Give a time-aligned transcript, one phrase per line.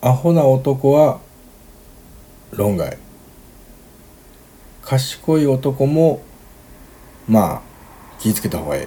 [0.00, 1.20] アホな男は
[2.52, 2.96] 論外。
[4.82, 6.22] 賢い男も
[7.28, 7.62] まあ
[8.18, 8.86] 気ぃつけた方がいい。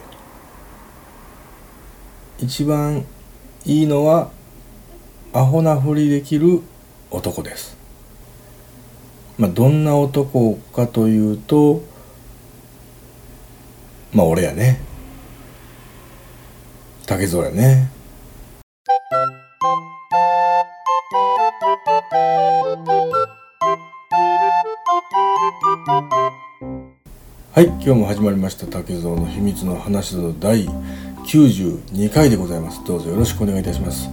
[2.39, 3.05] 一番
[3.65, 4.31] いいのは
[5.33, 6.61] アホなふりできる
[7.11, 7.77] 男です。
[9.37, 11.83] まあどんな男かというと
[14.13, 14.81] まあ俺やね。
[17.05, 17.91] 竹蔵やね。
[27.61, 30.65] はい今日も始まりました竹蔵の秘密の話の第
[31.27, 32.83] 92回でございます。
[32.85, 34.09] どうぞよろしくお願いいたします。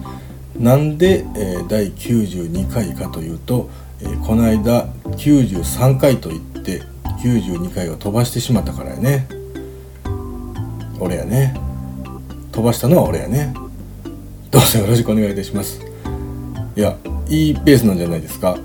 [0.55, 3.67] なんで、えー、第92回かというと、
[4.01, 4.85] えー、この間
[5.17, 6.83] 93回と言って
[7.23, 9.27] 92回を飛ばしてしまったからやね。
[10.99, 11.55] 俺やね。
[12.51, 13.55] 飛ばしたのは俺やね。
[14.51, 15.81] どうぞよろしくお願いいたします。
[16.75, 16.95] いや
[17.27, 18.59] いいペースなんじゃないですか。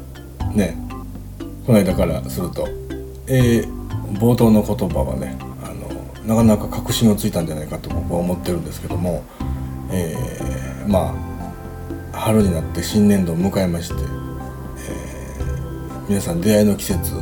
[0.54, 0.76] ね。
[1.64, 2.68] この間からすると。
[3.26, 3.83] えー
[4.14, 5.88] 冒頭の言葉はねあの
[6.26, 9.24] なかなか確信をついたんじゃないかと僕は思ってるんですけども、
[9.90, 11.14] えー、ま
[12.12, 17.14] あ春になって新年度を迎えまして、えー、皆さん出会いの季節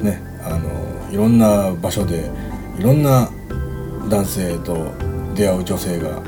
[0.00, 2.30] ねあのいろんな場所で
[2.78, 3.30] いろんな
[4.08, 4.92] 男性と
[5.34, 6.22] 出会う女性が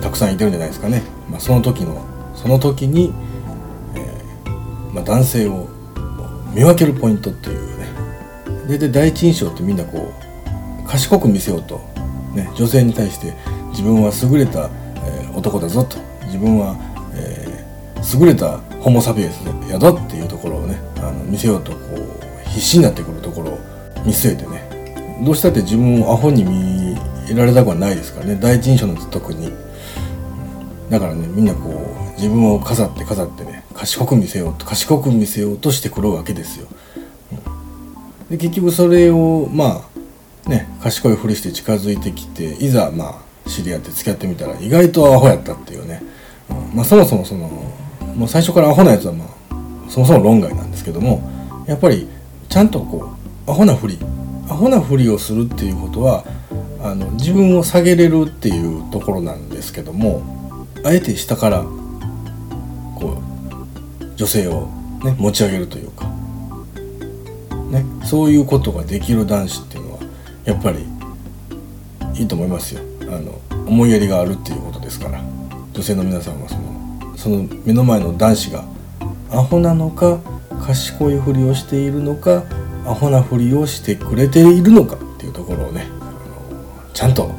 [0.00, 3.12] たくさんいてるんじゃないですかね、まあ、その時のその時に、
[3.94, 5.68] えーまあ、男性を
[6.54, 7.69] 見分けるポイントっていう
[8.70, 10.12] 大体第一印象ってみんなこ
[10.84, 11.80] う賢く見せようと、
[12.34, 13.34] ね、女性に対して
[13.70, 14.70] 自分は優れた、
[15.04, 15.96] えー、男だぞと。
[16.26, 16.76] 自分は、
[17.16, 23.58] えー、優れたホモ・サピエンスやぞっていうところをねあの見せようとこう必死になってくるところを
[24.06, 25.20] 見据えてね。
[25.24, 26.96] どうしたって自分をアホに見
[27.34, 28.38] られたくはないですからね。
[28.40, 29.52] 第一印象の特に。
[30.88, 36.68] だからねみんなこう自分を飾って飾ってね賢く見せようと賢く見せようとしてくるわけですよ。
[38.30, 39.84] で結局それをま
[40.46, 46.02] あね賢いふりして近づいてきていざまあ知り合って付き合ってみたら意外とアホやったっていうね、
[46.48, 47.48] うん、まあそもそもその
[48.14, 49.28] もう最初からアホなやつはまあ
[49.88, 51.28] そもそも論外なんですけども
[51.66, 52.08] やっぱり
[52.48, 53.14] ちゃんとこ
[53.46, 53.98] うアホなふり
[54.48, 56.24] アホなふりをするっていうことは
[56.82, 63.18] あの自分を下げれるっていうところなんですけどもあえて下からこ
[64.00, 64.66] う女性を
[65.04, 66.09] ね持ち上げるというか
[67.70, 69.98] ね、そういうことができる男子っていうのは
[70.44, 70.86] やっぱり
[72.14, 72.80] いいと思いますよ。
[73.02, 75.22] あの思いやりがあるっていうことですから。
[75.72, 78.64] 女性の皆さんはそのその目の前の男子が
[79.30, 80.20] アホなのか
[80.66, 82.44] 賢いふりをしているのか
[82.84, 87.30] アホなふりをしてくれているのかっていうところをねあのちゃんと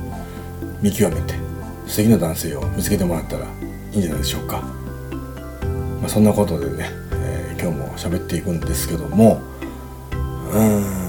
[0.81, 1.35] 見極めて
[1.85, 4.61] 素敵な男性を見つけてもらったらいいんじゃないでしょうか、
[5.99, 9.41] まあ、そんなことでね、えー、今日も喋っていくんですけども
[10.53, 11.01] うん。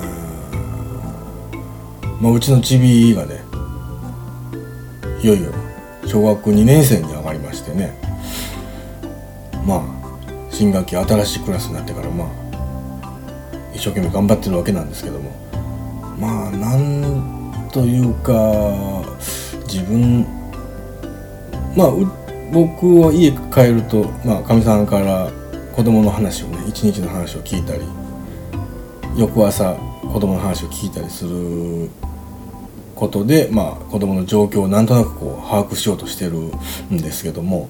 [2.20, 3.42] まあうちのちびがね
[5.20, 5.52] いよいよ
[6.06, 7.96] 小学2年生に上がりましてね。
[9.66, 9.82] まあ
[10.50, 12.28] 新学期新しいクラスになってからまあ
[13.74, 15.30] 一生懸命頑張ってるわけなんですけども。
[16.18, 19.02] まあなんというか
[19.66, 20.24] 自分
[21.74, 21.90] まあ
[22.52, 25.30] 僕は家帰るとまあかみさんから
[25.74, 28.01] 子供の話をね一日の話を聞いたり。
[29.16, 31.90] 翌朝子供の話を聞いたりする
[32.94, 37.68] ことで、まあ、子供の状況をなんとなくこう把握しようとしてるんですけども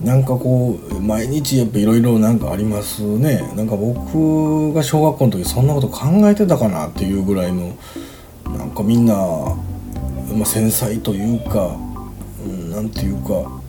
[0.00, 3.52] なんかこう毎日やっぱいろいろなんかありますね。
[3.54, 7.76] なんか僕が小学校の時そんなこと考えてたかなっていうぐらいの
[8.46, 9.56] なんかみんな、ま
[10.42, 11.76] あ、繊細というか、
[12.46, 13.60] うん、なんていうか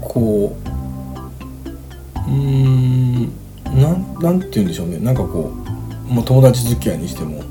[0.00, 2.79] こううん
[3.80, 4.98] なんなんて言うんでしょうね。
[4.98, 5.52] なんかこ
[6.10, 7.42] う、まあ、友達付き合いにしても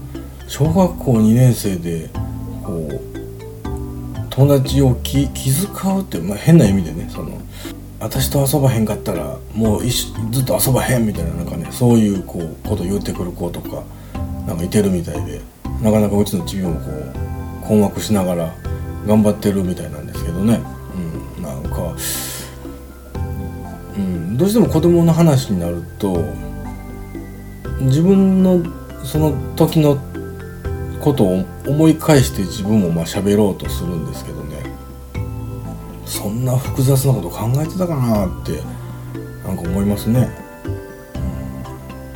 [0.47, 2.09] 小学校2年生で
[2.63, 7.39] こう友達を気気遣うって、まあ、変な意味でねその
[7.99, 13.83] 私と遊ばへんかったらもう一ずっと遊ばへんみたいななんかねそういうこうこと言ってくる子とか
[14.47, 15.41] なんかいてるみたいで
[15.81, 16.89] なかなかうちのチビもこ
[17.63, 18.55] う困惑しながら
[19.05, 20.61] 頑張ってるみたいなんですけどね、
[21.37, 21.95] うん、なんか、
[24.39, 26.23] どうしても子供の話になると
[27.81, 28.63] 自分の
[29.03, 29.97] その時の
[31.01, 34.63] ことを思い返して自分もまあ喋ろうとするんですけどね
[36.05, 38.61] そんな複雑なこと考えてたかなって
[39.45, 40.29] なんか思いますね。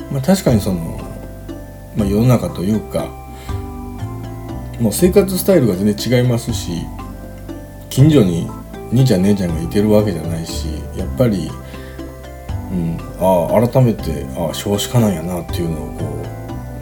[0.10, 1.00] うんまあ、確かにその、
[1.98, 3.08] まあ、世の中というか
[4.80, 6.72] もう生活スタイルが全然違いますし
[7.90, 8.50] 近所に
[8.94, 11.50] 兄ちゃん姉ちゃんがいてるわけじゃないしやっぱり、
[12.74, 16.24] うん、ああ改めてああ少子化なんやなっていうのをこ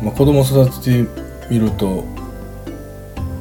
[0.01, 2.05] う、まあ、子供育ててみると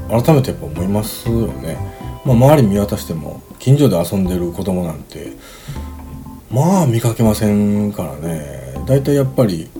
[0.09, 1.79] 改めてやっぱ思いますよね。
[2.25, 5.33] まあ、周り見渡しても近所で遊んでる子供なんて
[6.51, 9.71] まあ見かけませんからね大体やっぱり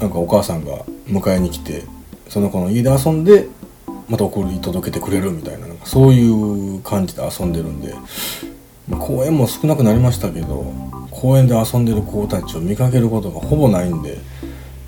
[0.00, 1.84] なんかお母さんが迎えに来て
[2.28, 3.48] その子の家で遊んで
[4.08, 7.94] また送り届けてくれるみたいななんかそういう感じで遊んでるんで、
[8.88, 14.18] まあ、公園も少なくなりましたけど公園で遊んでる子たちを見かけることがほぼないんで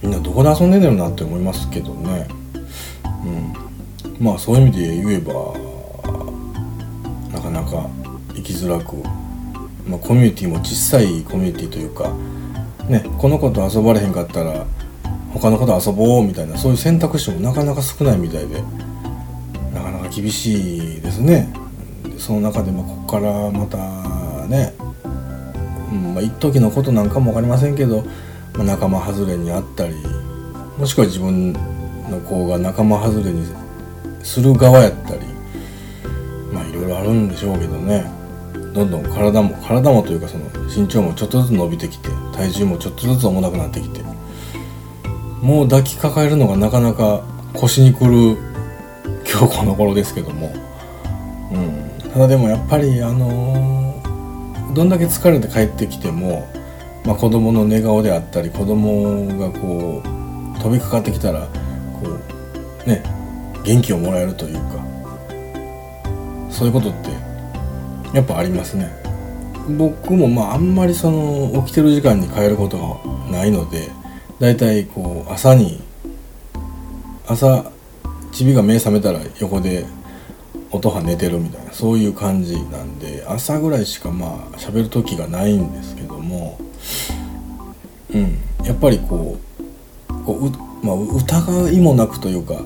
[0.03, 2.27] みんなどこで遊んでんねるなって思いますけどね。
[3.05, 5.33] うん、まあそういう意味で言えば
[7.33, 7.89] なかなか
[8.35, 8.97] 生きづらく、
[9.87, 12.13] まあ、コミュニティも小さいコミュニティというか、
[12.89, 14.67] ね、この子と遊ばれへんかったら
[15.33, 18.61] 他の子と遊ぼうみたいなそういう選択肢もなかなか少ないみたいで
[19.73, 21.55] なかなか厳しいですね。
[22.19, 23.79] その中でもここからまた
[24.49, 24.75] ね、
[25.95, 28.05] まあ、一時のことなんかも分かりませんけど、
[28.55, 29.95] まあ、仲間外れにあったり
[30.79, 33.47] もしくは自分の子が仲間外れに
[34.23, 35.21] する側やったり
[36.53, 38.25] まあいろいろあるんでしょうけどね。
[38.75, 44.03] どんどん体も体もというかその身長もちょっとずつ伸びてきて体重もちょっとずつ重たくなってきて
[45.41, 47.23] もう抱きかかえるのがなかなか
[47.55, 48.37] 腰にくる
[49.31, 50.53] 今日この頃ですけども、
[51.53, 53.84] うん、ただでもやっぱりあのー、
[54.75, 56.49] どんだけ疲れて帰ってきても、
[57.05, 61.47] まあ、子供の寝顔であったり子供がこう飛びかかってきたら
[62.03, 62.19] こ
[62.85, 63.03] うね
[63.65, 64.85] 元気をもらえるというか
[66.51, 67.11] そういうことって
[68.17, 68.91] やっぱありますね。
[69.79, 73.91] 僕もまああんまりその起きてる時間に帰ることがないので
[74.39, 75.83] だいたいこう朝に
[77.27, 77.65] 朝
[78.31, 79.87] チビが目覚めたら横で
[80.75, 86.59] 音が寝てるみたいなそういう感じなんで朝ぐらいしかまあ喋る時がないんですけども
[88.13, 89.39] うんやっぱりこ
[90.09, 92.63] うこうまあ、疑いもなくというか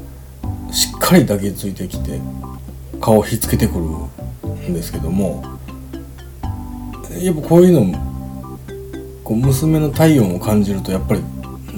[0.73, 2.21] しっかり抱きついてきて
[3.01, 3.81] 顔をひっつけてくる
[4.69, 5.45] んですけども
[7.21, 7.99] やっぱこういうの
[9.23, 11.23] こう娘の体温を感じるとやっぱり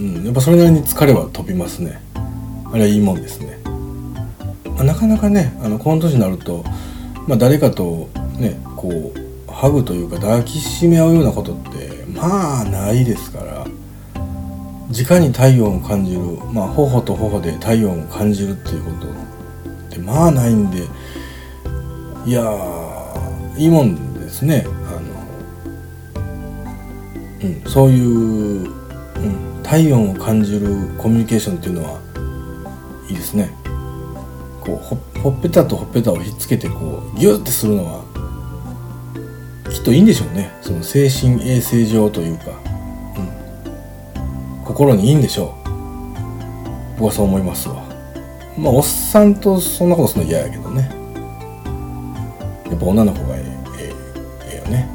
[0.00, 2.00] うん、やっぱそれなりに疲れは飛びますね。
[2.73, 3.50] あれはいいもんですね、
[4.85, 6.65] なかなかねあのこの年になると、
[7.27, 9.12] まあ、誰かとねこ
[9.49, 13.67] うハグというか抱きしめ合うようなことってまあないですから
[14.91, 16.21] 直に体温を感じる
[16.53, 19.09] まあ頬と頬で体温を感じるっていうこと
[19.71, 20.87] ってまあないんで
[22.26, 22.43] いや
[23.56, 24.65] いいもんですね。
[24.65, 26.23] あの、
[27.43, 30.67] うん、そういう、うん体温を感じる
[30.99, 32.00] コミュニケーションっていうのは
[33.09, 33.55] いいですね。
[34.61, 38.05] こうほっぺたとほっぺたをひっつけてこうギュッてするのは
[39.71, 40.53] きっといいんでしょうね。
[40.61, 42.45] その精神衛生上というか、
[43.17, 45.71] うん、心にいいんでしょう。
[46.99, 47.77] 僕はそう思いますわ。
[48.59, 50.91] まあおっさんとそんなことするの嫌やけどね。
[52.69, 53.43] やっぱ女の子がえ
[53.79, 53.95] え
[54.49, 54.89] ええよね。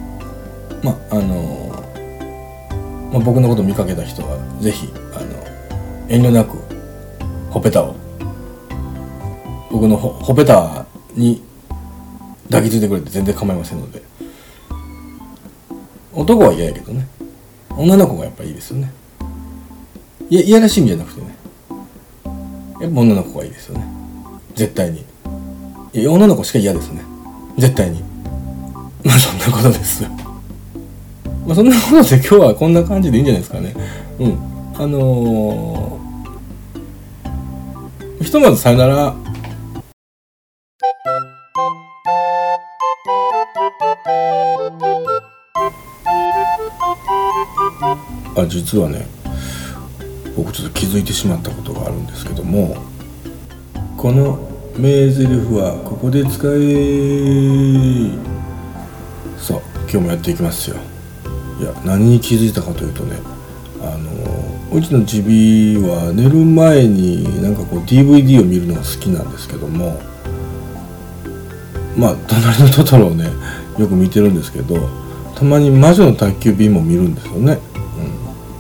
[0.84, 1.66] まああの
[3.12, 5.26] まあ、僕のこと見かけた人は是非あの
[6.10, 6.58] 遠慮なく
[7.50, 7.96] ほっぺたを
[9.76, 10.86] 僕のほっぺた
[11.16, 11.44] に
[12.46, 14.02] 抱きついてくれて全然構いませんので。
[16.14, 17.06] 男は嫌やけどね。
[17.72, 18.90] 女の子がやっぱいいですよね。
[20.30, 21.36] いや嫌らしい意味じゃなくてね。
[22.80, 23.86] やっぱ女の子がいいですよね。
[24.56, 25.04] 絶対に。
[25.92, 27.02] いや女の子しか嫌ですね。
[27.58, 28.02] 絶対に。
[29.04, 30.04] まあそんなことです。
[30.04, 30.10] よ
[31.46, 33.76] まあ、そんなことで今日はこんな感じでいいんじゃないですかね。
[34.20, 34.38] うん。
[34.76, 39.25] あのー、ひとまずさよなら。
[48.56, 49.06] 実はね、
[50.38, 52.78] 僕ちょっと気づいてしまったことがあるんですけども、
[53.98, 54.40] この
[54.78, 58.12] 名台詞はここで使え
[59.38, 60.78] そう今日もやっていきますよ。
[61.60, 63.18] いや何に気づいたかというとね
[63.82, 70.00] あのうちのチビは寝る前になんかこう DVD を見るのが好きなんですけども
[71.98, 73.26] まあ隣のトトロをね
[73.78, 74.76] よく見てるんですけど
[75.36, 77.60] たまに魔女の宅急便も見るんですよね、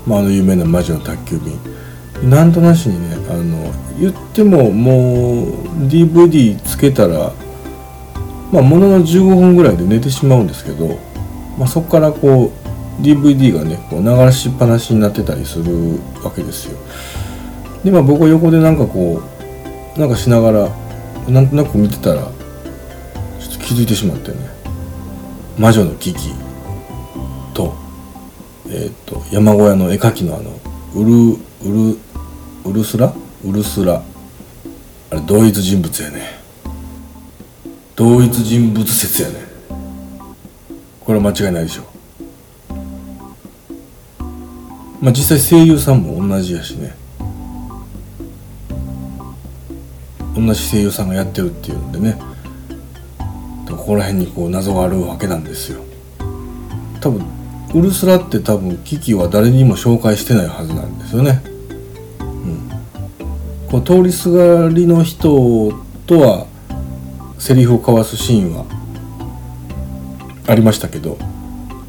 [0.06, 1.60] まあ、あの有名な魔女の宅急便。
[2.30, 7.34] なんとなしにねあの言ってももう DVD つけたら
[8.52, 10.98] まあものの15分ぐらいで寝てしまうんですけど、
[11.58, 12.54] まあ、そこからこ
[13.00, 16.78] う DVD がねこう流しっぱなしになってたりするわけですよ。
[17.84, 19.22] でまあ僕は横でなんかこ
[19.96, 20.70] うなんかしながら
[21.28, 22.32] なんとなく見てたらちょっ
[23.54, 24.56] と気づいてしまってね。
[25.58, 26.34] 魔女の危機,、
[28.77, 30.51] えーと、山小屋の絵描きのあの
[30.96, 31.98] ウルウル
[32.65, 33.13] ウルスラ
[33.46, 34.03] ウルスラ
[35.12, 36.41] あれ同一人物やね。
[37.96, 39.36] 同一人物説やね。
[41.00, 41.84] これは間違いないでしょ。
[45.00, 46.98] まあ実際声優さんも同じやしね。
[50.36, 52.20] 同じ声優さんがやってるっていうんでね。
[53.70, 55.82] ここら辺にこう謎があるわけなんですよ。
[57.00, 57.35] 多分
[57.74, 61.42] ウルスラって多分キキは誰にも紹介してないはずなんですよね。
[62.20, 62.70] うん。
[63.70, 65.74] こう通りすがりの人
[66.06, 66.48] とは
[67.38, 68.66] セリフを交わすシーンは
[70.48, 71.18] ありましたけど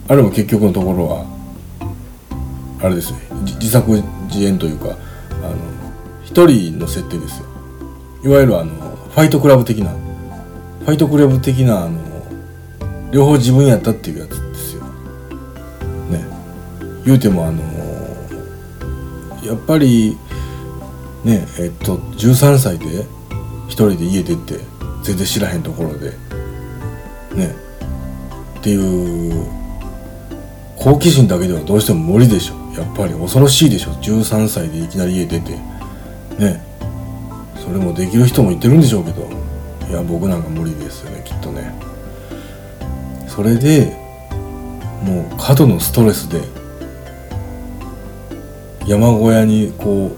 [0.09, 1.27] あれも結局のところは
[2.83, 3.21] あれですね。
[3.61, 3.91] 自作
[4.29, 5.57] 自演というかあの
[6.25, 7.47] 一人の設定ですよ。
[8.25, 8.73] いわゆるあの
[9.11, 12.01] ファイトクラブ的なファイトクラブ的なあの
[13.13, 14.46] 両方自分やったっていうやつ。
[17.07, 17.63] 言うてもあの
[19.45, 20.19] やっぱり
[21.25, 23.07] ねえっと13歳で
[23.69, 24.59] 一人で家出て
[25.05, 26.11] 全然知らへんところで
[27.33, 27.55] ね
[28.59, 29.47] っていう
[30.77, 32.55] 好奇心だけではどうしても無理でしょ。
[32.77, 33.93] やっぱり恐ろしいでしょ。
[33.93, 35.53] 13歳でいきなり家出て
[36.39, 36.63] ね
[37.65, 39.31] それもできる人もいてるんでしょうけど
[39.89, 41.73] いや僕なんか無理ですよねきっとね。
[43.29, 43.97] それで
[45.05, 46.41] もう過度のストレスで
[48.87, 50.17] 山小屋にこ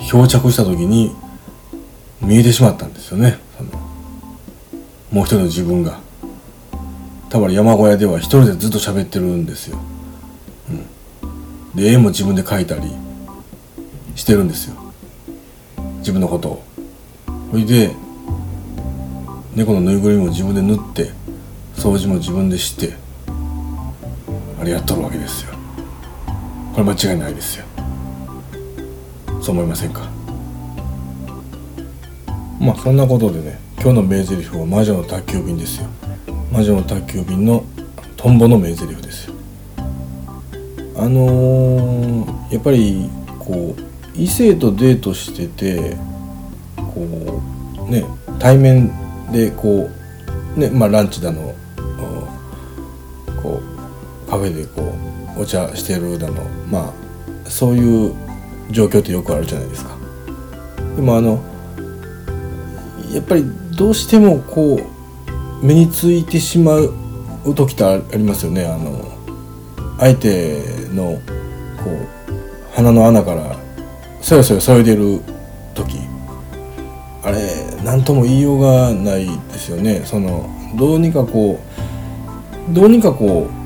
[0.00, 1.14] う漂着した時に
[2.20, 3.38] 見えてしまったんですよね。
[5.12, 6.00] もう一人の自分が。
[7.30, 9.78] 多分山小屋では一人でずっと喋ってるんですよ、
[10.70, 10.72] う
[11.76, 12.90] ん、で絵も自分で描いたり
[14.14, 14.76] してるんですよ。
[15.98, 16.62] 自分のことを。
[17.52, 17.92] ほいで
[19.54, 21.12] 猫のぬいぐるみも自分で縫って
[21.76, 22.94] 掃除も自分でして
[24.58, 25.52] あれやっとるわけですよ。
[26.74, 27.67] これ間違いないですよ。
[29.40, 30.08] そう思いませんか？
[32.60, 35.88] まあそんなことでね今日の名台詞は魔女の宅急便ですよ。
[36.52, 37.64] 魔女の宅急便の
[38.16, 39.28] トンボの名台詞です。
[39.28, 39.34] よ
[40.96, 43.82] あのー、やっぱりこう
[44.14, 45.96] 異性とデートしてて
[46.76, 47.42] こ
[47.88, 48.04] うね
[48.40, 48.90] 対面
[49.30, 49.88] でこ
[50.56, 51.54] うねまあランチだの
[53.40, 54.82] こうカフェでこ
[55.38, 56.92] うお茶してるだのま
[57.46, 58.14] あそういう
[58.70, 59.96] 状況ってよくあるじゃないですか。
[60.96, 61.42] でもあの
[63.12, 63.44] やっぱり
[63.76, 64.80] どうしてもこ
[65.62, 66.92] う目についてしまう
[67.54, 68.66] 時ってありますよね。
[68.66, 69.12] あの
[69.98, 71.20] 相手の
[71.82, 73.56] こう鼻の穴から
[74.20, 75.20] そよそよそいでる
[75.74, 75.98] 時。
[77.22, 77.38] あれ
[77.84, 80.02] 何とも言いようがないですよね。
[80.04, 81.58] そのどうにかこ
[82.70, 83.57] うどうにかこう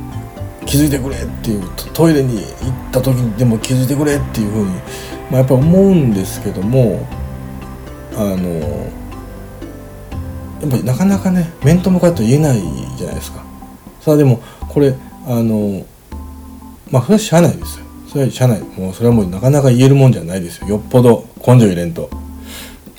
[0.66, 2.46] 気づいてくれっていうトイレに行っ
[2.92, 4.70] た時にでも気づいてくれっていうふうに、
[5.30, 7.06] まあ、やっぱ思うんですけども
[8.14, 8.48] あの
[10.60, 12.60] やっぱりなかなかね面と向かって言えない
[12.96, 13.42] じゃないですか。
[14.00, 14.94] さあでもこれ
[15.26, 15.84] あの
[16.90, 17.86] まあそれはしゃあないですよ。
[18.08, 22.10] それはしゃあないもうそれはもうなかなか言えるもんじゃないですよよっぽど根性入れんと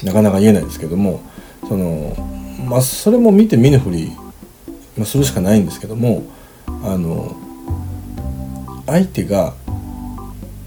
[0.04, 1.22] なかなか言えないですけども
[1.68, 2.16] その
[2.68, 4.12] まあそれも見て見ぬふり、
[4.98, 6.24] ま、するしかないんですけども
[6.68, 7.36] あの
[8.86, 9.54] 相手が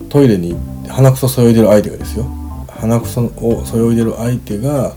[0.09, 0.57] トイレに
[0.89, 2.25] 鼻くそそよいでる相手がですよ。
[2.69, 4.95] 鼻くそをそよいでる相手が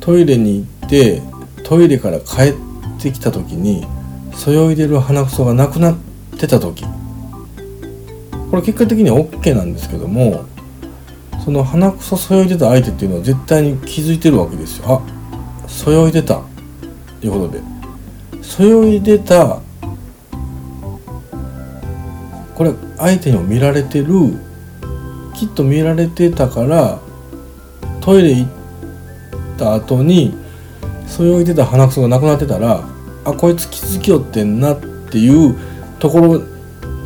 [0.00, 1.22] トイレに行って
[1.64, 2.54] トイレから帰っ
[3.00, 3.86] てきた時に
[4.34, 5.96] そよいでる鼻くそがなくなっ
[6.38, 6.84] てた時。
[8.50, 10.46] これ結果的には OK なんですけども
[11.44, 15.02] その鼻くそそよいでた相手っていうのは絶対に気づいてるわけですよ。
[15.04, 16.42] あそよいでた。
[17.20, 17.60] ということで。
[18.42, 19.60] そよいでた
[22.58, 24.06] これ相手にも見られてる
[25.32, 26.98] きっと見られてたから
[28.00, 28.50] トイレ行っ
[29.56, 30.34] た後に
[31.06, 32.82] そよいでた鼻くそがなくなってたら
[33.24, 35.56] あこいつ気づきよってんなっていう
[36.00, 36.42] ところ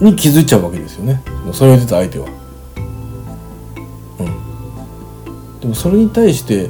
[0.00, 1.22] に気づいちゃうわけですよね。
[1.52, 2.26] それを言ってた相手は。
[4.20, 4.22] う
[5.58, 6.68] ん、でもそれに対して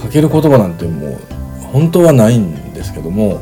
[0.00, 1.18] かける言葉なんてもう
[1.72, 3.40] 本当はないんですけども。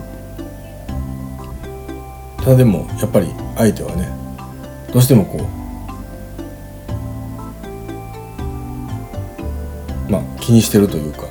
[2.39, 4.24] ただでもやっぱり相手はね
[4.95, 5.39] どうしてもこ
[10.09, 11.27] うまあ気にしてるというか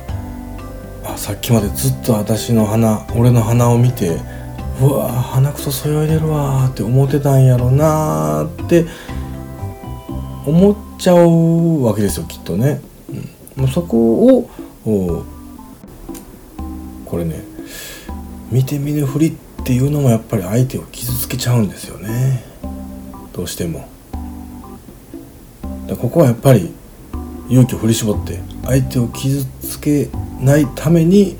[1.02, 4.20] あさっきまでずっと私の鼻俺の鼻を見て
[4.82, 8.84] うわ鼻くそそよいでるわって思ってたんやろなって
[10.46, 12.82] 思っちゃうわけですよきっとね。
[13.56, 14.50] うん、そこを
[17.06, 17.42] これね
[18.50, 19.32] 見て見ぬふりっ
[19.64, 22.53] ていうのもやっぱり相手を傷つけちゃうんですよね
[23.34, 23.86] どうしても。
[26.00, 26.72] ここはやっぱり
[27.48, 30.08] 勇気を振り絞って相手を傷つけ
[30.40, 31.36] ないために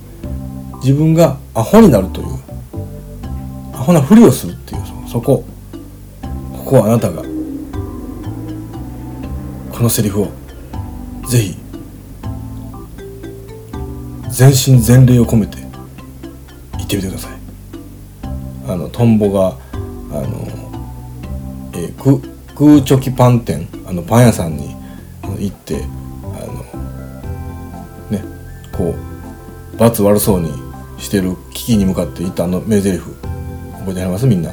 [0.83, 2.27] 自分がアホになるという
[3.73, 5.45] アホなふりをするっていうそこ。
[6.65, 7.23] ここはあなたが
[9.71, 10.29] このセリフを
[11.29, 11.59] ぜひ
[14.31, 15.59] 全身全霊を込めて
[16.79, 17.33] 言ってみてください。
[18.67, 19.59] あのトンボが
[20.11, 24.75] あの、ー、グーチョキパン店あのパン屋さんに
[25.39, 25.87] 行ってあ
[26.47, 26.63] の
[28.11, 28.23] ね
[28.73, 28.95] こ
[29.75, 30.53] う罰悪そうに
[30.99, 33.01] してる危機に向かって言ったあの名台詞。
[33.01, 34.27] 覚えてあります？
[34.27, 34.51] みんな。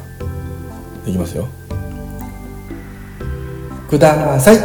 [1.08, 1.48] いきますよ。
[3.90, 4.58] ください。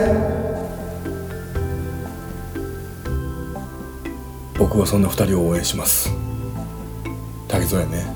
[4.58, 6.10] 僕はそんな二人を応援します。
[7.46, 8.15] 竹蔵やね。